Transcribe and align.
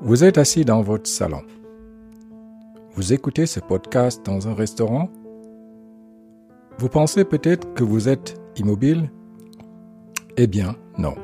Vous 0.00 0.24
êtes 0.24 0.38
assis 0.38 0.64
dans 0.64 0.82
votre 0.82 1.08
salon. 1.08 1.42
Vous 2.94 3.12
écoutez 3.12 3.46
ce 3.46 3.60
podcast 3.60 4.24
dans 4.24 4.48
un 4.48 4.54
restaurant. 4.54 5.10
Vous 6.78 6.88
pensez 6.88 7.24
peut-être 7.24 7.74
que 7.74 7.84
vous 7.84 8.08
êtes 8.08 8.40
immobile? 8.56 9.10
Eh 10.36 10.46
bien, 10.46 10.76
non. 10.98 11.14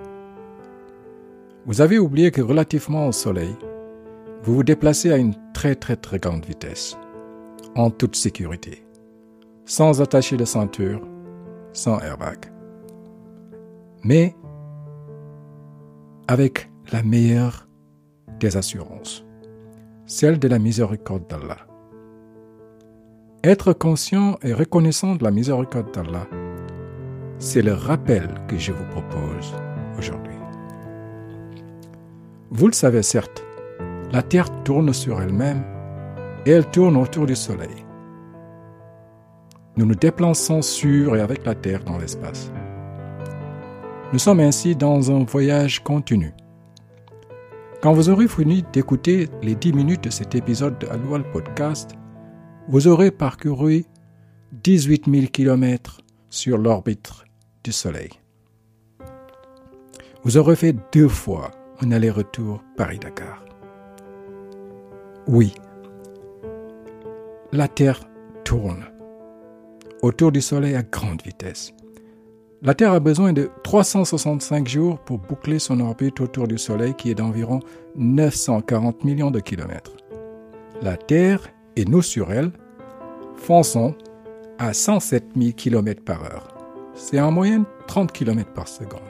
Vous 1.66 1.80
avez 1.80 1.98
oublié 1.98 2.30
que 2.30 2.42
relativement 2.42 3.06
au 3.06 3.12
soleil, 3.12 3.54
vous 4.42 4.54
vous 4.54 4.64
déplacez 4.64 5.12
à 5.12 5.16
une 5.16 5.34
très 5.54 5.74
très 5.74 5.96
très 5.96 6.18
grande 6.18 6.44
vitesse, 6.44 6.96
en 7.76 7.90
toute 7.90 8.16
sécurité, 8.16 8.84
sans 9.64 10.00
attacher 10.00 10.36
de 10.36 10.44
ceinture, 10.44 11.00
sans 11.72 12.00
airbag. 12.00 12.52
Mais 14.02 14.34
avec 16.26 16.70
la 16.92 17.02
meilleure 17.02 17.68
assurances, 18.48 19.24
celle 20.06 20.38
de 20.38 20.48
la 20.48 20.58
miséricorde 20.58 21.28
d'Allah. 21.28 21.66
Être 23.44 23.72
conscient 23.72 24.38
et 24.42 24.52
reconnaissant 24.52 25.16
de 25.16 25.24
la 25.24 25.30
miséricorde 25.30 25.92
d'Allah, 25.92 26.26
c'est 27.38 27.62
le 27.62 27.72
rappel 27.72 28.28
que 28.48 28.56
je 28.56 28.72
vous 28.72 28.84
propose 28.90 29.54
aujourd'hui. 29.98 30.36
Vous 32.50 32.66
le 32.66 32.72
savez 32.72 33.02
certes, 33.02 33.42
la 34.12 34.22
Terre 34.22 34.62
tourne 34.62 34.92
sur 34.92 35.20
elle-même 35.20 35.64
et 36.44 36.50
elle 36.50 36.66
tourne 36.66 36.96
autour 36.96 37.26
du 37.26 37.34
Soleil. 37.34 37.84
Nous 39.76 39.86
nous 39.86 39.94
déplaçons 39.94 40.60
sur 40.60 41.16
et 41.16 41.20
avec 41.20 41.46
la 41.46 41.54
Terre 41.54 41.82
dans 41.82 41.96
l'espace. 41.96 42.52
Nous 44.12 44.18
sommes 44.18 44.40
ainsi 44.40 44.76
dans 44.76 45.10
un 45.10 45.24
voyage 45.24 45.82
continu. 45.82 46.34
Quand 47.82 47.94
vous 47.94 48.10
aurez 48.10 48.28
fini 48.28 48.62
d'écouter 48.72 49.28
les 49.42 49.56
10 49.56 49.72
minutes 49.72 50.04
de 50.04 50.10
cet 50.10 50.36
épisode 50.36 50.78
de 50.78 50.86
Aloual 50.86 51.28
Podcast, 51.32 51.90
vous 52.68 52.86
aurez 52.86 53.10
parcouru 53.10 53.84
18 54.52 55.06
000 55.12 55.26
km 55.32 55.98
sur 56.30 56.58
l'orbite 56.58 57.10
du 57.64 57.72
Soleil. 57.72 58.10
Vous 60.22 60.36
aurez 60.36 60.54
fait 60.54 60.76
deux 60.92 61.08
fois 61.08 61.50
un 61.80 61.90
aller-retour 61.90 62.62
Paris-Dakar. 62.76 63.44
Oui, 65.26 65.52
la 67.50 67.66
Terre 67.66 67.98
tourne 68.44 68.84
autour 70.02 70.30
du 70.30 70.40
Soleil 70.40 70.76
à 70.76 70.84
grande 70.84 71.22
vitesse. 71.22 71.74
La 72.64 72.74
Terre 72.74 72.92
a 72.92 73.00
besoin 73.00 73.32
de 73.32 73.50
365 73.64 74.68
jours 74.68 75.00
pour 75.00 75.18
boucler 75.18 75.58
son 75.58 75.80
orbite 75.80 76.20
autour 76.20 76.46
du 76.46 76.58
Soleil 76.58 76.94
qui 76.94 77.10
est 77.10 77.16
d'environ 77.16 77.58
940 77.96 79.02
millions 79.02 79.32
de 79.32 79.40
kilomètres. 79.40 79.96
La 80.80 80.96
Terre 80.96 81.40
et 81.74 81.84
nous 81.84 82.02
sur 82.02 82.32
elle 82.32 82.52
fonçons 83.34 83.96
à 84.60 84.72
107 84.72 85.30
000 85.36 85.52
km 85.56 86.04
par 86.04 86.22
heure. 86.22 86.56
C'est 86.94 87.20
en 87.20 87.32
moyenne 87.32 87.64
30 87.88 88.12
km 88.12 88.52
par 88.52 88.68
seconde. 88.68 89.00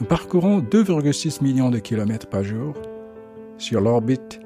Nous 0.00 0.06
parcourons 0.06 0.60
2,6 0.60 1.42
millions 1.42 1.70
de 1.70 1.78
kilomètres 1.78 2.28
par 2.28 2.44
jour 2.44 2.74
sur 3.56 3.80
l'orbite 3.80 4.38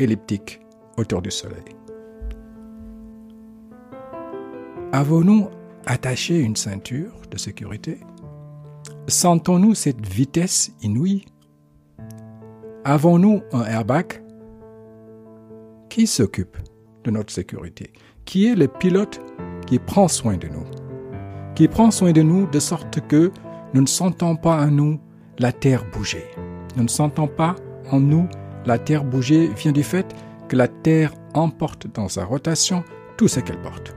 elliptique 0.00 0.60
autour 0.96 1.22
du 1.22 1.30
Soleil. 1.30 1.62
Attacher 5.86 6.38
une 6.38 6.56
ceinture 6.56 7.12
de 7.30 7.38
sécurité 7.38 7.98
Sentons-nous 9.06 9.74
cette 9.74 10.06
vitesse 10.06 10.72
inouïe 10.82 11.24
Avons-nous 12.84 13.42
un 13.52 13.64
airbag 13.64 14.22
Qui 15.88 16.06
s'occupe 16.06 16.56
de 17.04 17.10
notre 17.10 17.32
sécurité 17.32 17.92
Qui 18.24 18.46
est 18.46 18.54
le 18.54 18.68
pilote 18.68 19.20
qui 19.66 19.78
prend 19.78 20.08
soin 20.08 20.36
de 20.36 20.48
nous 20.48 20.64
Qui 21.54 21.68
prend 21.68 21.90
soin 21.90 22.12
de 22.12 22.22
nous 22.22 22.46
de 22.46 22.58
sorte 22.58 23.00
que 23.06 23.30
nous 23.74 23.82
ne 23.82 23.86
sentons 23.86 24.36
pas 24.36 24.64
en 24.64 24.70
nous 24.70 24.98
la 25.38 25.52
terre 25.52 25.84
bouger. 25.92 26.24
Nous 26.76 26.84
ne 26.84 26.88
sentons 26.88 27.28
pas 27.28 27.54
en 27.90 28.00
nous 28.00 28.28
la 28.66 28.78
terre 28.78 29.04
bouger 29.04 29.48
vient 29.48 29.72
du 29.72 29.82
fait 29.82 30.14
que 30.48 30.56
la 30.56 30.68
terre 30.68 31.12
emporte 31.34 31.86
dans 31.94 32.08
sa 32.08 32.24
rotation 32.24 32.84
tout 33.16 33.28
ce 33.28 33.40
qu'elle 33.40 33.60
porte. 33.60 33.94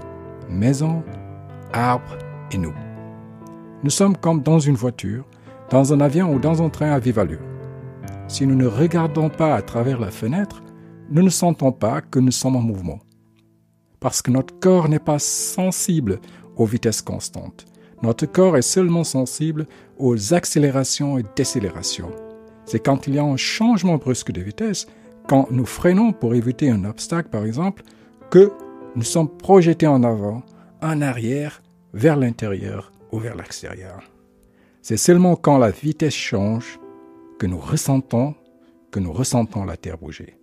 Maison, 0.50 1.04
arbres 1.74 2.18
et 2.52 2.58
nous. 2.58 2.74
Nous 3.84 3.90
sommes 3.90 4.18
comme 4.18 4.42
dans 4.42 4.60
une 4.60 4.76
voiture, 4.76 5.26
dans 5.70 5.94
un 5.94 6.02
avion 6.02 6.34
ou 6.34 6.40
dans 6.40 6.62
un 6.62 6.70
train 6.70 6.92
à 6.92 7.00
vive 7.00 7.20
allure. 7.20 7.40
Si 8.28 8.46
nous 8.46 8.56
ne 8.56 8.68
regardons 8.68 9.30
pas 9.30 9.56
à 9.56 9.62
travers 9.62 10.00
la 10.00 10.12
fenêtre, 10.12 10.64
nous 11.10 11.24
ne 11.24 11.30
sentons 11.30 11.72
pas 11.72 12.02
que 12.02 12.20
nous 12.20 12.32
sommes 12.32 12.56
en 12.56 12.62
mouvement. 12.62 13.00
Parce 14.00 14.22
que 14.22 14.32
notre 14.32 14.58
corps 14.60 14.90
n'est 14.90 15.00
pas 15.00 15.20
sensible 15.20 16.20
aux 16.56 16.66
vitesses 16.66 17.02
constantes. 17.02 17.66
Notre 18.04 18.26
corps 18.26 18.58
est 18.58 18.62
seulement 18.62 19.04
sensible 19.04 19.68
aux 19.98 20.34
accélérations 20.34 21.18
et 21.18 21.26
décélérations. 21.36 22.12
C'est 22.66 22.80
quand 22.80 23.08
il 23.08 23.16
y 23.16 23.20
a 23.20 23.24
un 23.24 23.38
changement 23.38 23.98
brusque 23.98 24.32
de 24.32 24.42
vitesse, 24.42 24.88
quand 25.28 25.52
nous 25.52 25.66
freinons 25.66 26.14
pour 26.14 26.34
éviter 26.34 26.70
un 26.70 26.86
obstacle 26.86 27.30
par 27.30 27.46
exemple, 27.46 27.84
que 28.30 28.52
nous 28.96 29.04
sommes 29.04 29.30
projetés 29.30 29.88
en 29.88 30.04
avant 30.04 30.42
en 30.82 31.02
arrière, 31.02 31.61
vers 31.94 32.18
l'intérieur 32.18 32.92
ou 33.12 33.20
vers 33.20 33.36
l'extérieur. 33.36 34.02
C'est 34.82 34.98
seulement 34.98 35.36
quand 35.36 35.58
la 35.58 35.72
vitesse 35.72 36.16
change 36.16 36.80
que 37.40 37.46
nous 37.46 37.60
ressentons 37.60 38.36
que 38.92 39.00
nous 39.00 39.14
ressentons 39.14 39.64
la 39.64 39.78
Terre 39.78 39.98
bouger. 39.98 40.36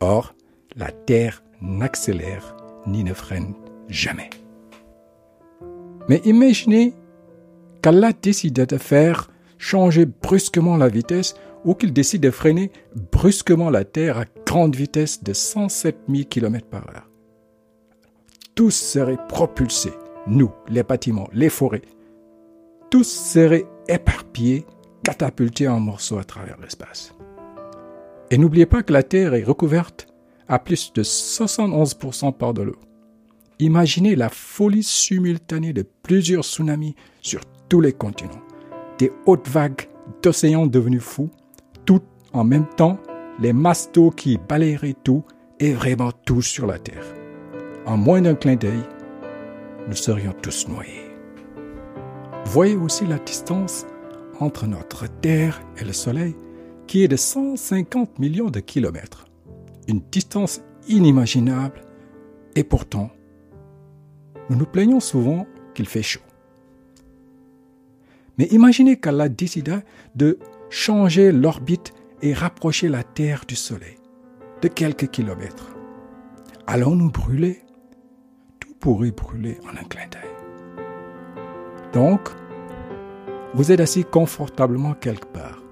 Or, 0.00 0.34
la 0.74 0.90
Terre 0.90 1.44
n'accélère 1.60 2.56
ni 2.86 3.04
ne 3.04 3.14
freine 3.14 3.54
jamais. 3.88 4.30
Mais 6.08 6.20
imaginez 6.24 6.94
qu'Allah 7.80 8.12
décide 8.12 8.54
de 8.54 8.76
faire 8.76 9.30
changer 9.56 10.04
brusquement 10.04 10.76
la 10.76 10.88
vitesse 10.88 11.34
ou 11.64 11.74
qu'il 11.74 11.92
décide 11.92 12.22
de 12.22 12.30
freiner 12.30 12.72
brusquement 13.12 13.70
la 13.70 13.84
Terre 13.84 14.18
à 14.18 14.24
grande 14.44 14.74
vitesse 14.74 15.22
de 15.22 15.32
107 15.32 15.96
000 16.08 16.24
km 16.28 16.66
par 16.66 16.88
heure 16.88 17.08
tous 18.58 18.74
seraient 18.74 19.24
propulsés, 19.28 19.92
nous, 20.28 20.50
les 20.68 20.82
bâtiments, 20.82 21.28
les 21.32 21.48
forêts, 21.48 21.82
tous 22.90 23.04
seraient 23.04 23.66
éparpillés, 23.88 24.66
catapultés 25.02 25.68
en 25.68 25.80
morceaux 25.80 26.18
à 26.18 26.24
travers 26.24 26.58
l'espace. 26.60 27.14
Et 28.30 28.38
n'oubliez 28.38 28.66
pas 28.66 28.82
que 28.82 28.92
la 28.92 29.02
Terre 29.02 29.34
est 29.34 29.42
recouverte 29.42 30.06
à 30.48 30.58
plus 30.58 30.92
de 30.92 31.02
71% 31.02 32.32
par 32.32 32.54
de 32.54 32.62
l'eau. 32.62 32.78
Imaginez 33.58 34.16
la 34.16 34.28
folie 34.28 34.82
simultanée 34.82 35.72
de 35.72 35.84
plusieurs 36.02 36.44
tsunamis 36.44 36.94
sur 37.22 37.40
tous 37.68 37.80
les 37.80 37.92
continents, 37.92 38.42
des 38.98 39.12
hautes 39.26 39.48
vagues 39.48 39.88
d'océans 40.22 40.66
devenus 40.66 41.02
fous, 41.02 41.30
tout 41.84 42.02
en 42.32 42.44
même 42.44 42.66
temps, 42.76 42.98
les 43.40 43.52
masses 43.52 43.90
d'eau 43.92 44.10
qui 44.10 44.38
balayeraient 44.48 44.96
tout 45.04 45.24
et 45.58 45.72
vraiment 45.72 46.12
tout 46.24 46.42
sur 46.42 46.66
la 46.66 46.78
Terre 46.78 47.04
en 47.88 47.96
moins 47.96 48.20
d'un 48.20 48.34
clin 48.34 48.54
d'œil, 48.54 48.82
nous 49.88 49.96
serions 49.96 50.34
tous 50.42 50.68
noyés. 50.68 51.10
Voyez 52.44 52.76
aussi 52.76 53.06
la 53.06 53.18
distance 53.18 53.86
entre 54.38 54.66
notre 54.66 55.06
Terre 55.06 55.60
et 55.78 55.84
le 55.84 55.92
Soleil, 55.92 56.36
qui 56.86 57.02
est 57.02 57.08
de 57.08 57.16
150 57.16 58.18
millions 58.18 58.50
de 58.50 58.60
kilomètres. 58.60 59.26
Une 59.88 60.00
distance 60.12 60.60
inimaginable, 60.88 61.82
et 62.54 62.64
pourtant, 62.64 63.10
nous 64.50 64.56
nous 64.56 64.66
plaignons 64.66 65.00
souvent 65.00 65.46
qu'il 65.74 65.86
fait 65.86 66.02
chaud. 66.02 66.20
Mais 68.36 68.46
imaginez 68.46 68.98
qu'Allah 68.98 69.28
décida 69.28 69.82
de 70.14 70.38
changer 70.70 71.32
l'orbite 71.32 71.92
et 72.22 72.32
rapprocher 72.32 72.88
la 72.88 73.02
Terre 73.02 73.44
du 73.46 73.56
Soleil 73.56 73.96
de 74.62 74.68
quelques 74.68 75.08
kilomètres. 75.08 75.74
Allons-nous 76.66 77.10
brûler 77.10 77.62
pourrait 78.80 79.10
brûler 79.10 79.58
en 79.64 79.76
un 79.76 79.84
clin 79.84 80.06
d'œil. 80.10 80.30
Donc, 81.92 82.20
vous 83.54 83.72
êtes 83.72 83.80
assis 83.80 84.04
confortablement 84.04 84.94
quelque 84.94 85.26
part. 85.26 85.62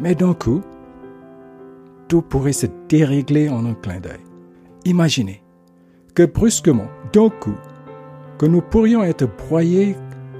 Mais 0.00 0.14
d'un 0.14 0.34
coup, 0.34 0.62
tout 2.08 2.22
pourrait 2.22 2.52
se 2.52 2.66
dérégler 2.88 3.48
en 3.48 3.66
un 3.66 3.74
clin 3.74 4.00
d'œil. 4.00 4.20
Imaginez 4.84 5.42
que 6.14 6.24
brusquement, 6.24 6.88
d'un 7.12 7.30
coup, 7.30 7.54
que 8.38 8.46
nous 8.46 8.60
pourrions 8.60 9.02
être 9.02 9.26
broyés, 9.36 9.96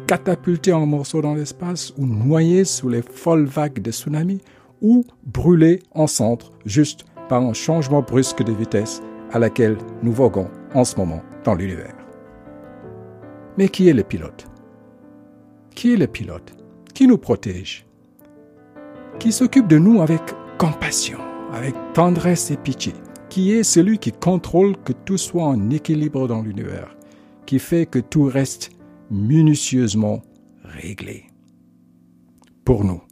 catapultés 0.06 0.72
en 0.72 0.86
morceaux 0.86 1.22
dans 1.22 1.34
l'espace 1.34 1.92
ou 1.96 2.06
noyés 2.06 2.64
sous 2.64 2.88
les 2.88 3.02
folles 3.02 3.46
vagues 3.46 3.80
de 3.80 3.92
tsunami 3.92 4.40
ou 4.80 5.04
brûlés 5.24 5.80
en 5.92 6.06
centre 6.06 6.50
juste 6.66 7.04
par 7.28 7.42
un 7.42 7.52
changement 7.52 8.02
brusque 8.02 8.42
de 8.42 8.52
vitesse 8.52 9.00
à 9.32 9.38
laquelle 9.38 9.78
nous 10.02 10.12
voguons 10.12 10.50
en 10.74 10.84
ce 10.84 10.96
moment 10.96 11.22
dans 11.44 11.54
l'univers. 11.54 11.96
Mais 13.58 13.68
qui 13.68 13.88
est 13.88 13.94
le 13.94 14.02
pilote? 14.02 14.46
Qui 15.74 15.94
est 15.94 15.96
le 15.96 16.06
pilote? 16.06 16.54
Qui 16.94 17.06
nous 17.06 17.18
protège? 17.18 17.86
Qui 19.18 19.32
s'occupe 19.32 19.68
de 19.68 19.78
nous 19.78 20.00
avec 20.00 20.22
compassion, 20.58 21.18
avec 21.52 21.74
tendresse 21.92 22.50
et 22.50 22.56
pitié, 22.56 22.92
qui 23.28 23.52
est 23.52 23.62
celui 23.62 23.98
qui 23.98 24.12
contrôle 24.12 24.76
que 24.78 24.92
tout 24.92 25.18
soit 25.18 25.44
en 25.44 25.70
équilibre 25.70 26.28
dans 26.28 26.42
l'univers, 26.42 26.96
qui 27.46 27.58
fait 27.58 27.86
que 27.86 27.98
tout 27.98 28.24
reste 28.24 28.70
minutieusement 29.10 30.22
réglé. 30.64 31.26
Pour 32.64 32.84
nous, 32.84 33.02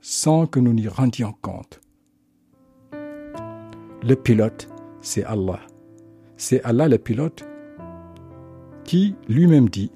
sans 0.00 0.46
que 0.46 0.60
nous 0.60 0.72
n'y 0.72 0.88
rendions 0.88 1.34
compte? 1.40 1.80
Le 2.92 4.14
pilote, 4.14 4.68
c'est 5.00 5.24
Allah. 5.24 5.60
C'est 6.36 6.62
Allah 6.64 6.88
le 6.88 6.98
pilote 6.98 7.44
qui 8.84 9.14
lui-même 9.28 9.68
dit 9.68 9.90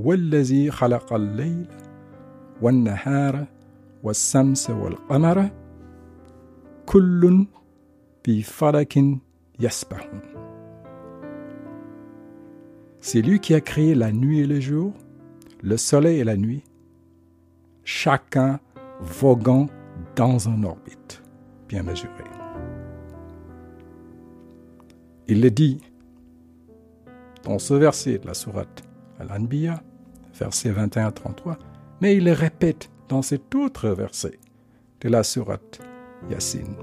والذي 0.00 0.70
خلق 0.70 1.12
الليل 1.12 1.66
والنهار 2.62 3.46
والشمس 4.02 4.70
والقمر 4.70 5.50
كل 6.86 7.46
في 8.24 8.42
فلك 8.42 8.98
يسبحون 9.60 10.20
C'est 13.00 13.22
lui 13.22 13.38
qui 13.38 13.54
a 13.54 13.60
créé 13.60 13.94
la 13.94 14.10
nuit 14.10 14.40
et 14.40 14.46
le 14.48 14.58
jour, 14.58 14.92
le 15.62 15.76
soleil 15.76 16.18
et 16.18 16.24
la 16.24 16.36
nuit, 16.36 16.64
chacun 17.84 18.58
voguant 19.00 19.68
dans 20.16 20.48
un 20.48 20.64
orbite 20.64 21.22
bien 21.68 21.84
mesuré. 21.84 22.10
Il 25.28 25.40
le 25.40 25.52
dit 25.52 25.78
dans 27.44 27.60
ce 27.60 27.74
verset 27.74 28.18
de 28.18 28.26
la 28.26 28.34
sourate 28.34 28.82
Al-Anbiya, 29.20 29.82
verset 30.34 30.72
21-33, 30.72 31.56
mais 32.00 32.16
il 32.16 32.24
le 32.24 32.32
répète 32.32 32.90
dans 33.08 33.22
cet 33.22 33.54
autre 33.54 33.88
verset 33.88 34.38
de 35.00 35.08
la 35.08 35.22
sourate 35.22 35.80
Yassine. 36.30 36.76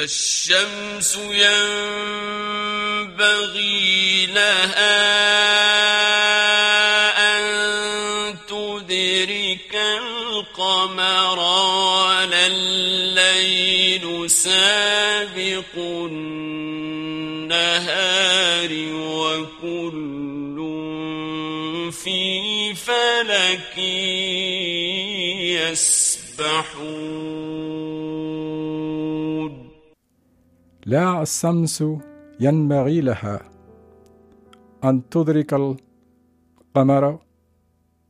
الشمس 0.00 1.18
ينبغي 3.10 4.26
لها 4.26 5.00
أن 7.18 7.44
تدرك 8.48 9.74
القمر 9.74 11.38
ولا 11.38 12.46
الليل 12.46 14.30
سابق 14.30 15.74
النهار 16.10 16.70
وكل 18.92 20.03
فلك 23.45 23.77
يسبحون. 25.61 26.63
لا 30.85 31.21
الشمس 31.21 31.83
ينبغي 32.39 33.01
لها 33.01 33.51
أن 34.83 35.09
تدرك 35.09 35.53
القمر 35.53 37.19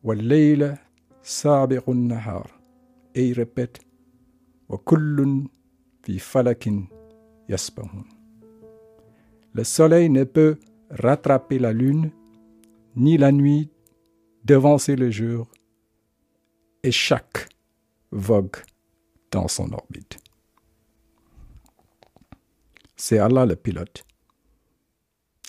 والليل 0.03 0.75
سابق 1.23 1.89
النهار. 1.89 2.51
il 3.17 3.33
répète 3.33 3.79
وكل 4.69 5.47
في 6.03 6.19
فلك 6.19 6.73
يسبحون. 7.49 8.05
Le 9.53 9.63
soleil 9.63 10.09
ne 10.09 10.23
peut 10.25 10.57
rattraper 10.89 11.59
la 11.59 11.71
lune, 11.71 12.11
ni 12.95 13.17
la 13.17 13.31
nuit 13.31 13.69
devancer 14.45 14.95
le 14.95 15.09
jour, 15.09 15.47
et 16.83 16.91
chaque 16.91 17.49
vogue 18.11 18.57
dans 19.31 19.47
son 19.47 19.73
orbite. 19.73 20.19
C'est 22.95 23.17
Allah 23.17 23.47
le 23.47 23.55
pilote, 23.55 24.05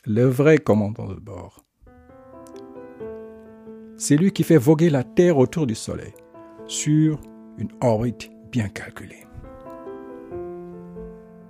le 0.07 0.25
vrai 0.25 0.57
commandant 0.59 1.09
de 1.09 1.15
bord. 1.15 1.63
C'est 3.99 4.17
lui 4.17 4.33
qui 4.33 4.43
fait 4.43 4.57
voguer 4.57 4.91
la 4.91 5.05
Terre 5.05 5.37
autour 5.37 5.67
du 5.67 5.75
Soleil 5.75 6.15
sur 6.67 7.21
une 7.59 7.71
orbite 7.83 8.31
bien 8.51 8.69
calculée. 8.69 9.27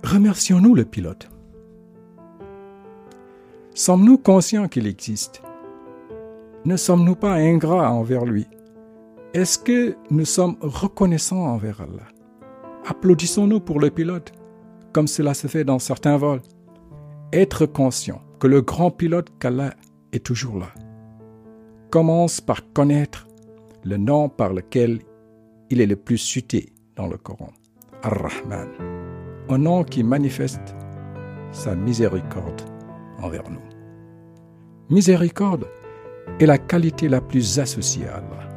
Remercions-nous 0.03 0.75
le 0.75 0.85
pilote. 0.85 1.29
Sommes-nous 3.73 4.17
conscients 4.17 4.67
qu'il 4.67 4.87
existe 4.87 5.41
Ne 6.67 6.75
sommes-nous 6.75 7.15
pas 7.15 7.35
ingrats 7.35 7.93
envers 7.93 8.25
lui? 8.25 8.45
Est-ce 9.33 9.57
que 9.57 9.95
nous 10.09 10.25
sommes 10.25 10.57
reconnaissants 10.59 11.45
envers 11.45 11.79
Allah? 11.79 12.09
Applaudissons-nous 12.85 13.61
pour 13.61 13.79
le 13.79 13.89
pilote, 13.89 14.33
comme 14.91 15.07
cela 15.07 15.33
se 15.33 15.47
fait 15.47 15.63
dans 15.63 15.79
certains 15.79 16.17
vols. 16.17 16.41
Être 17.31 17.67
conscient 17.67 18.21
que 18.41 18.47
le 18.47 18.59
grand 18.59 18.91
pilote 18.91 19.29
qu'Allah 19.39 19.75
est 20.11 20.25
toujours 20.25 20.59
là. 20.59 20.67
Commence 21.89 22.41
par 22.41 22.59
connaître 22.73 23.29
le 23.85 23.95
nom 23.95 24.27
par 24.27 24.51
lequel 24.51 24.99
il 25.69 25.79
est 25.79 25.85
le 25.85 25.95
plus 25.95 26.17
cité 26.17 26.73
dans 26.97 27.07
le 27.07 27.15
Coran, 27.15 27.53
Ar-Rahman, 28.03 28.67
un 29.47 29.57
nom 29.57 29.85
qui 29.85 30.03
manifeste 30.03 30.75
sa 31.53 31.75
miséricorde 31.75 32.61
envers 33.21 33.49
nous. 33.49 33.63
Miséricorde 34.89 35.65
est 36.39 36.45
la 36.45 36.57
qualité 36.57 37.09
la 37.09 37.19
plus 37.21 37.59
Allah. 37.59 38.49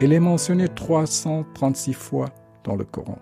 Elle 0.00 0.12
est 0.12 0.20
mentionnée 0.20 0.68
336 0.68 1.94
fois 1.94 2.28
dans 2.64 2.76
le 2.76 2.84
Coran. 2.84 3.18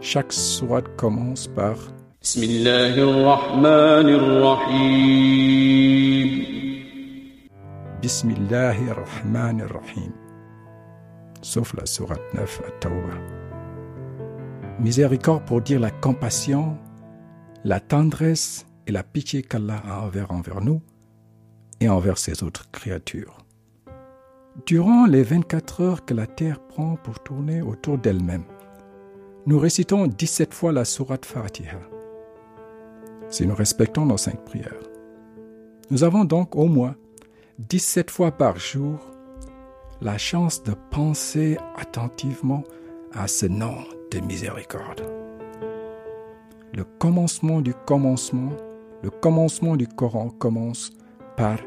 Chaque 0.00 0.32
sourate 0.32 0.94
commence 0.96 1.48
par 1.48 1.76
Bismillahirrahmanirrahim. 8.00 10.12
Sauf 11.42 11.74
la 11.74 11.84
sourate 11.86 12.22
9 12.34 12.62
à 12.66 12.70
Tawbah. 12.80 13.18
Miséricorde 14.80 15.44
pour 15.44 15.60
dire 15.60 15.78
la 15.80 15.90
compassion, 15.90 16.78
la 17.64 17.80
tendresse 17.80 18.66
et 18.86 18.92
la 18.92 19.02
pitié 19.02 19.42
qu'Allah 19.42 19.82
a 19.86 20.00
envers, 20.00 20.30
envers 20.30 20.60
nous 20.60 20.80
et 21.80 21.88
envers 21.88 22.18
ses 22.18 22.42
autres 22.42 22.70
créatures. 22.70 23.38
Durant 24.66 25.06
les 25.06 25.22
24 25.22 25.80
heures 25.80 26.04
que 26.04 26.14
la 26.14 26.26
Terre 26.26 26.60
prend 26.60 26.96
pour 26.96 27.22
tourner 27.22 27.60
autour 27.60 27.98
d'elle-même, 27.98 28.44
nous 29.46 29.58
récitons 29.58 30.06
17 30.06 30.54
fois 30.54 30.72
la 30.72 30.84
sourate 30.84 31.26
Fatiha. 31.26 31.80
Si 33.28 33.46
nous 33.46 33.54
respectons 33.54 34.06
nos 34.06 34.16
cinq 34.16 34.44
prières, 34.44 34.80
nous 35.90 36.04
avons 36.04 36.24
donc 36.24 36.56
au 36.56 36.66
moins 36.66 36.94
17 37.58 38.10
fois 38.10 38.32
par 38.32 38.58
jour 38.58 38.98
la 40.00 40.18
chance 40.18 40.62
de 40.62 40.74
penser 40.90 41.58
attentivement 41.76 42.62
à 43.12 43.26
ce 43.26 43.46
nom 43.46 43.76
de 44.10 44.20
miséricorde. 44.20 45.02
Le 46.72 46.84
commencement 46.84 47.60
du 47.60 47.74
commencement, 47.86 48.50
le 49.02 49.10
commencement 49.10 49.76
du 49.76 49.86
Coran 49.86 50.30
commence 50.30 50.92
par 51.36 51.58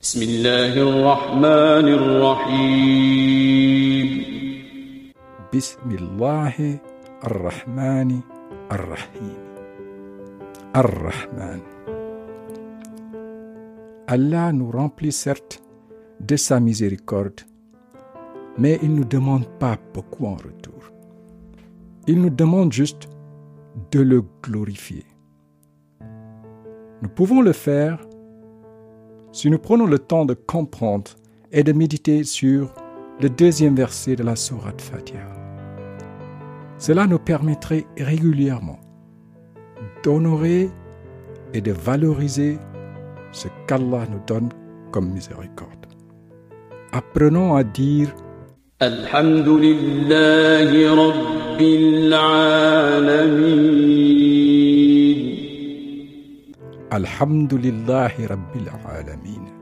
Bismillahir 0.00 0.86
Rahmanir 1.04 2.00
Rahim. 2.22 3.40
Ar-Rahman. 10.72 11.60
Allah 14.06 14.52
nous 14.52 14.70
remplit 14.70 15.12
certes 15.12 15.60
de 16.20 16.36
sa 16.36 16.60
miséricorde, 16.60 17.40
mais 18.56 18.78
il 18.82 18.92
ne 18.92 18.98
nous 18.98 19.04
demande 19.04 19.46
pas 19.58 19.76
beaucoup 19.92 20.26
en 20.26 20.36
retour. 20.36 20.92
Il 22.06 22.20
nous 22.20 22.30
demande 22.30 22.72
juste 22.72 23.08
de 23.90 24.00
le 24.00 24.22
glorifier. 24.42 25.04
Nous 27.02 27.08
pouvons 27.08 27.40
le 27.40 27.52
faire 27.52 27.98
si 29.32 29.48
nous 29.48 29.58
prenons 29.58 29.86
le 29.86 30.00
temps 30.00 30.24
de 30.24 30.34
comprendre 30.34 31.12
et 31.52 31.62
de 31.62 31.72
méditer 31.72 32.24
sur 32.24 32.74
le 33.20 33.30
deuxième 33.30 33.76
verset 33.76 34.16
de 34.16 34.24
la 34.24 34.34
Sourate 34.34 34.80
Fatiha, 34.80 35.32
cela 36.78 37.06
nous 37.06 37.20
permettrait 37.20 37.86
régulièrement 37.96 38.80
d'honorer 40.02 40.68
et 41.54 41.60
de 41.60 41.70
valoriser 41.70 42.58
ce 43.30 43.46
qu'Allah 43.68 44.04
nous 44.10 44.20
donne 44.26 44.48
comme 44.90 45.10
miséricorde. 45.10 45.86
Apprenons 46.92 47.54
à 47.54 47.62
dire 47.62 48.12
Alhamdulillahi 48.80 50.88
Rabbil 50.88 52.12
Alhamdulillahi 56.90 58.26
Rabbil 58.26 58.68
Alamin 58.88 59.60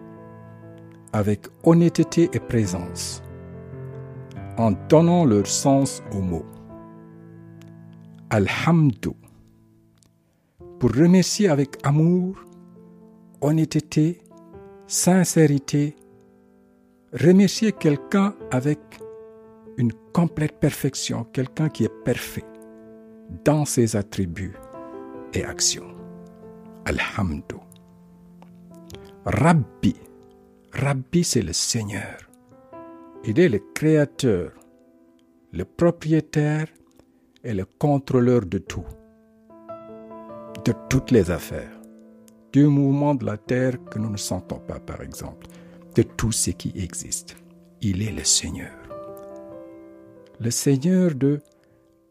avec 1.12 1.46
honnêteté 1.64 2.28
et 2.32 2.40
présence, 2.40 3.22
en 4.56 4.72
donnant 4.88 5.24
leur 5.24 5.46
sens 5.46 6.02
aux 6.12 6.20
mots. 6.20 6.46
Alhamdu 8.30 9.10
pour 10.78 10.92
remercier 10.92 11.48
avec 11.48 11.76
amour, 11.82 12.36
honnêteté, 13.40 14.20
sincérité, 14.86 15.96
remercier 17.12 17.72
quelqu'un 17.72 18.34
avec 18.50 18.78
une 19.76 19.92
complète 20.12 20.60
perfection, 20.60 21.24
quelqu'un 21.32 21.68
qui 21.68 21.84
est 21.84 22.04
parfait 22.04 22.44
dans 23.44 23.64
ses 23.64 23.96
attributs 23.96 24.56
et 25.34 25.44
actions. 25.44 25.97
Alhamdu. 26.88 27.56
Rabbi. 29.26 29.94
Rabbi, 30.72 31.22
c'est 31.22 31.42
le 31.42 31.52
Seigneur. 31.52 32.16
Il 33.24 33.38
est 33.38 33.50
le 33.50 33.60
créateur, 33.74 34.52
le 35.52 35.66
propriétaire 35.66 36.66
et 37.44 37.52
le 37.52 37.66
contrôleur 37.66 38.46
de 38.46 38.56
tout, 38.56 38.86
de 40.64 40.72
toutes 40.88 41.10
les 41.10 41.30
affaires, 41.30 41.78
du 42.54 42.64
mouvement 42.64 43.14
de 43.14 43.26
la 43.26 43.36
terre 43.36 43.76
que 43.90 43.98
nous 43.98 44.10
ne 44.10 44.16
sentons 44.16 44.60
pas, 44.60 44.80
par 44.80 45.02
exemple, 45.02 45.46
de 45.94 46.00
tout 46.00 46.32
ce 46.32 46.52
qui 46.52 46.72
existe. 46.74 47.36
Il 47.82 48.00
est 48.02 48.12
le 48.12 48.24
Seigneur. 48.24 48.72
Le 50.40 50.50
Seigneur 50.50 51.14
de 51.14 51.38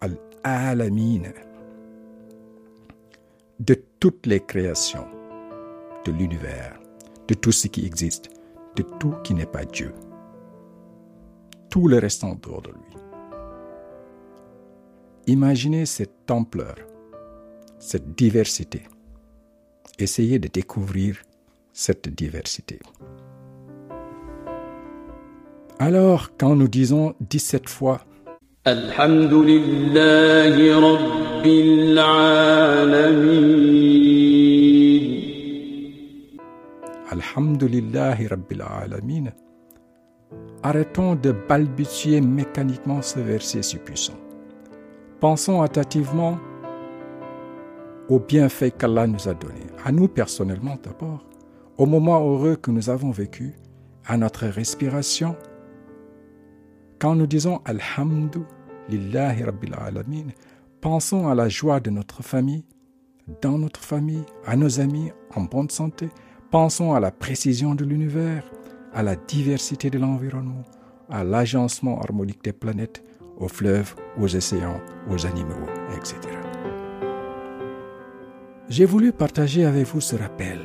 Al-Alamin, 0.01 1.31
de 3.59 3.86
toutes 3.99 4.27
les 4.27 4.39
créations, 4.39 5.07
de 6.05 6.11
l'univers, 6.11 6.79
de 7.27 7.33
tout 7.33 7.51
ce 7.51 7.67
qui 7.67 7.85
existe, 7.85 8.29
de 8.75 8.83
tout 8.83 9.15
qui 9.23 9.33
n'est 9.33 9.47
pas 9.47 9.65
Dieu. 9.65 9.93
Tout 11.69 11.87
le 11.87 11.97
reste 11.97 12.23
en 12.23 12.35
dehors 12.35 12.61
de 12.61 12.69
lui. 12.69 12.97
Imaginez 15.25 15.85
cette 15.85 16.29
ampleur, 16.29 16.75
cette 17.79 18.15
diversité. 18.15 18.83
Essayez 19.97 20.37
de 20.37 20.47
découvrir 20.47 21.17
cette 21.73 22.07
diversité. 22.07 22.79
Alors, 25.79 26.31
quand 26.37 26.55
nous 26.55 26.67
disons 26.67 27.15
17 27.21 27.67
fois 27.67 28.01
الحمد 28.66 29.34
لله 29.34 30.80
رب 30.80 31.46
العالمين 31.46 33.42
Alhamdulillahi 37.12 38.26
Rabbil 38.28 38.62
Alamin, 38.62 39.24
arrêtons 40.62 41.14
de 41.14 41.32
balbutier 41.32 42.20
mécaniquement 42.20 43.02
ce 43.02 43.20
verset 43.20 43.62
si 43.62 43.76
puissant. 43.76 44.18
Pensons 45.20 45.60
attentivement 45.60 46.38
aux 48.08 48.18
bienfaits 48.18 48.76
qu'Allah 48.78 49.06
nous 49.06 49.28
a 49.28 49.34
donnés, 49.34 49.66
à 49.84 49.92
nous 49.92 50.08
personnellement 50.08 50.76
d'abord, 50.82 51.24
au 51.78 51.86
moment 51.86 52.20
heureux 52.20 52.56
que 52.56 52.70
nous 52.70 52.90
avons 52.90 53.10
vécu, 53.10 53.54
à 54.06 54.16
notre 54.16 54.46
respiration. 54.46 55.36
Quand 56.98 57.14
nous 57.14 57.26
disons 57.26 57.60
Alhamdulillahi 58.89 59.43
Rabbil 59.43 59.75
Alamin, 59.75 60.27
pensons 60.79 61.27
à 61.27 61.35
la 61.35 61.49
joie 61.49 61.81
de 61.81 61.89
notre 61.89 62.23
famille, 62.23 62.63
dans 63.41 63.57
notre 63.57 63.81
famille, 63.81 64.23
à 64.45 64.55
nos 64.55 64.79
amis 64.79 65.11
en 65.35 65.41
bonne 65.41 65.69
santé. 65.69 66.09
Pensons 66.51 66.93
à 66.93 67.01
la 67.01 67.11
précision 67.11 67.75
de 67.75 67.83
l'univers, 67.83 68.49
à 68.93 69.03
la 69.03 69.17
diversité 69.17 69.89
de 69.89 69.99
l'environnement, 69.99 70.63
à 71.09 71.25
l'agencement 71.25 71.99
harmonique 71.99 72.41
des 72.45 72.53
planètes, 72.53 73.03
aux 73.37 73.49
fleuves, 73.49 73.93
aux 74.17 74.33
océans, 74.33 74.79
aux 75.09 75.25
animaux, 75.25 75.67
etc. 75.97 76.15
J'ai 78.69 78.85
voulu 78.85 79.11
partager 79.11 79.65
avec 79.65 79.85
vous 79.87 80.01
ce 80.01 80.15
rappel. 80.15 80.59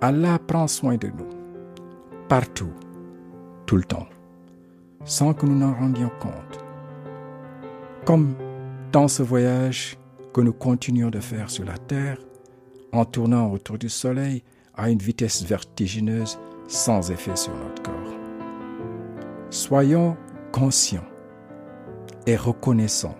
Allah 0.00 0.40
prend 0.44 0.66
soin 0.66 0.96
de 0.96 1.06
nous, 1.06 1.28
partout, 2.28 2.72
tout 3.66 3.76
le 3.76 3.84
temps, 3.84 4.08
sans 5.04 5.32
que 5.32 5.46
nous 5.46 5.56
n'en 5.56 5.74
rendions 5.74 6.10
compte. 6.18 6.69
Comme 8.04 8.34
dans 8.92 9.08
ce 9.08 9.22
voyage 9.22 9.98
que 10.32 10.40
nous 10.40 10.52
continuons 10.52 11.10
de 11.10 11.20
faire 11.20 11.50
sur 11.50 11.64
la 11.64 11.76
Terre, 11.76 12.18
en 12.92 13.04
tournant 13.04 13.52
autour 13.52 13.78
du 13.78 13.88
Soleil 13.88 14.42
à 14.74 14.90
une 14.90 14.98
vitesse 14.98 15.44
vertigineuse 15.44 16.38
sans 16.66 17.10
effet 17.10 17.36
sur 17.36 17.52
notre 17.54 17.82
corps. 17.82 18.16
Soyons 19.50 20.16
conscients 20.52 21.04
et 22.26 22.36
reconnaissants 22.36 23.16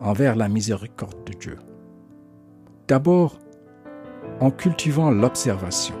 envers 0.00 0.36
la 0.36 0.48
miséricorde 0.48 1.24
de 1.24 1.32
Dieu. 1.32 1.58
D'abord, 2.88 3.38
en 4.40 4.50
cultivant 4.50 5.10
l'observation, 5.10 5.96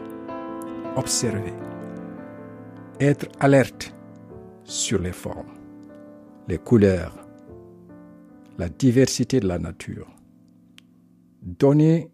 observer, 0.96 1.54
être 3.00 3.26
alerte 3.40 3.94
sur 4.64 5.00
les 5.00 5.12
formes, 5.12 5.54
les 6.48 6.58
couleurs, 6.58 7.25
la 8.58 8.68
diversité 8.68 9.40
de 9.40 9.48
la 9.48 9.58
nature, 9.58 10.08
donner 11.42 12.10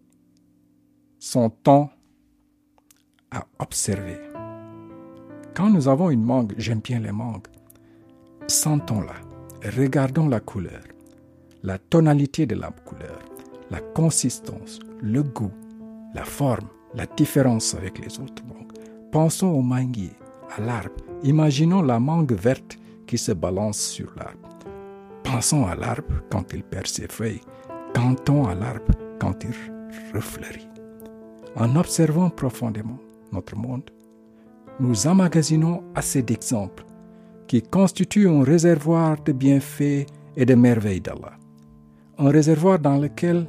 son 1.19 1.49
temps 1.49 1.89
à 3.31 3.45
observer. 3.59 4.19
Quand 5.55 5.69
nous 5.69 5.87
avons 5.87 6.09
une 6.09 6.23
mangue, 6.23 6.53
j'aime 6.57 6.81
bien 6.81 6.99
les 6.99 7.11
mangues, 7.11 7.47
sentons-la, 8.47 9.15
regardons 9.71 10.27
la 10.27 10.39
couleur, 10.39 10.83
la 11.63 11.77
tonalité 11.77 12.45
de 12.45 12.55
la 12.55 12.71
couleur, 12.71 13.19
la 13.71 13.79
consistance, 13.79 14.79
le 15.01 15.23
goût, 15.23 15.51
la 16.13 16.25
forme, 16.25 16.67
la 16.93 17.05
différence 17.05 17.73
avec 17.73 17.99
les 17.99 18.19
autres 18.19 18.43
mangues. 18.45 18.73
Pensons 19.11 19.47
au 19.47 19.61
manguier, 19.61 20.11
à 20.55 20.61
l'arbre. 20.61 20.95
Imaginons 21.23 21.81
la 21.81 21.99
mangue 21.99 22.33
verte 22.33 22.77
qui 23.07 23.17
se 23.17 23.31
balance 23.31 23.79
sur 23.79 24.13
l'arbre. 24.15 24.42
Pensons 25.33 25.65
à 25.65 25.73
l'arbre 25.73 26.21
quand 26.29 26.53
il 26.53 26.61
perd 26.61 26.85
ses 26.85 27.07
feuilles. 27.07 27.41
Cantons 27.95 28.45
à 28.45 28.53
l'arbre 28.53 28.91
quand 29.19 29.43
il 29.43 29.55
refleurit. 30.13 30.67
En 31.55 31.75
observant 31.75 32.29
profondément 32.29 32.99
notre 33.31 33.55
monde, 33.55 33.89
nous 34.79 35.07
emmagasinons 35.07 35.83
assez 35.95 36.21
d'exemples 36.21 36.85
qui 37.47 37.63
constituent 37.63 38.29
un 38.29 38.43
réservoir 38.43 39.23
de 39.23 39.31
bienfaits 39.31 40.05
et 40.37 40.45
de 40.45 40.53
merveilles 40.53 41.01
d'Allah. 41.01 41.33
Un 42.19 42.29
réservoir 42.29 42.77
dans 42.77 42.99
lequel 42.99 43.47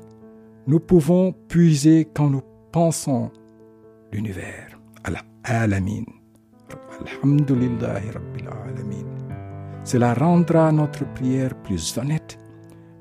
nous 0.67 0.81
pouvons 0.81 1.35
puiser 1.49 2.09
quand 2.15 2.31
nous 2.31 2.43
pensons 2.73 3.31
l'univers. 4.11 4.81
Al-Alamin. 5.05 6.05
Alhamdulillahi 7.03 8.11
Rabbil 8.11 8.11
Alamin. 8.11 8.34
Cela 9.85 10.15
rendra 10.15 10.73
notre 10.73 11.05
prière 11.13 11.55
plus 11.55 11.99
honnête, 11.99 12.39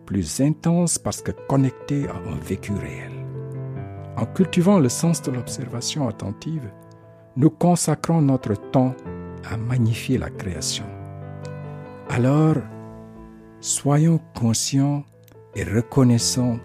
plus 0.05 0.41
intense 0.41 0.99
parce 0.99 1.21
que 1.21 1.31
connectée 1.47 2.07
à 2.09 2.15
un 2.15 2.35
vécu 2.35 2.73
réel. 2.73 3.11
En 4.17 4.25
cultivant 4.25 4.79
le 4.79 4.89
sens 4.89 5.21
de 5.21 5.31
l'observation 5.31 6.07
attentive, 6.07 6.69
nous 7.35 7.49
consacrons 7.49 8.21
notre 8.21 8.53
temps 8.71 8.93
à 9.49 9.57
magnifier 9.57 10.17
la 10.17 10.29
création. 10.29 10.85
Alors, 12.09 12.57
soyons 13.59 14.19
conscients 14.35 15.03
et 15.55 15.63
reconnaissants 15.63 16.59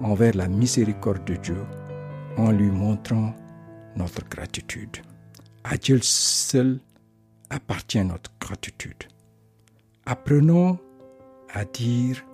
envers 0.00 0.34
la 0.34 0.48
miséricorde 0.48 1.24
de 1.24 1.34
Dieu 1.34 1.64
en 2.36 2.50
lui 2.50 2.70
montrant 2.70 3.34
notre 3.96 4.26
gratitude. 4.28 4.96
À 5.64 5.76
Dieu 5.76 5.98
seul 6.02 6.80
appartient 7.50 8.04
notre 8.04 8.30
gratitude. 8.40 9.04
Apprenons 10.08 10.78
à 11.52 11.64
dire 11.64 12.24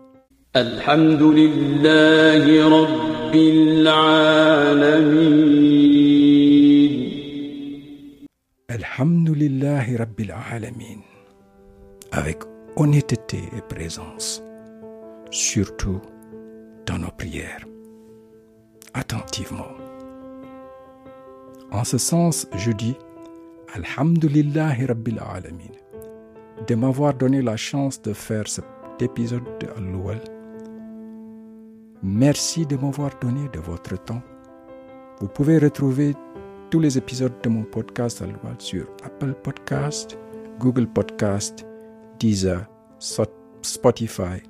Rabbil 2.60 3.88
Alamin. 3.88 5.02
Alhamdulillahi 8.68 9.96
Rabbil 9.96 10.34
Alamin. 10.52 11.00
Avec 12.10 12.40
honnêteté 12.76 13.38
et 13.56 13.62
présence, 13.62 14.42
surtout 15.30 16.02
dans 16.84 16.98
nos 16.98 17.10
prières. 17.10 17.64
Attentivement. 18.92 19.72
En 21.70 21.84
ce 21.84 21.96
sens, 21.96 22.46
je 22.54 22.70
dis 22.72 22.96
Alhamdulillahi 23.74 24.84
Rabbil 24.84 25.18
Alamin 25.20 25.72
de 26.66 26.74
m'avoir 26.74 27.14
donné 27.14 27.40
la 27.42 27.56
chance 27.56 28.02
de 28.02 28.12
faire 28.12 28.46
cet 28.46 28.64
épisode 29.00 29.44
de 29.60 29.68
Al-Luwal. 29.76 30.20
Merci 32.02 32.66
de 32.66 32.76
m'avoir 32.76 33.10
donné 33.20 33.48
de 33.52 33.60
votre 33.60 33.96
temps. 34.04 34.22
Vous 35.20 35.28
pouvez 35.28 35.58
retrouver 35.58 36.14
tous 36.70 36.80
les 36.80 36.98
épisodes 36.98 37.34
de 37.42 37.48
mon 37.48 37.64
podcast 37.64 38.22
Al-Luwal 38.22 38.56
sur 38.58 38.86
Apple 39.04 39.34
Podcast, 39.42 40.18
Google 40.58 40.88
Podcast, 40.88 41.66
Deezer, 42.18 42.66
Spotify 43.62 44.42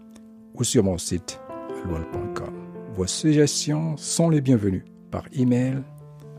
ou 0.54 0.64
sur 0.64 0.82
mon 0.84 0.98
site 0.98 1.40
alwal.com. 1.84 2.54
Vos 2.94 3.06
suggestions 3.06 3.96
sont 3.96 4.28
les 4.28 4.40
bienvenues 4.40 4.84
par 5.10 5.24
email 5.32 5.82